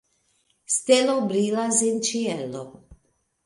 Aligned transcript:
Stelo 0.75 1.19
brilas 1.33 1.77
en 1.91 2.03
ĉielo. 2.11 2.67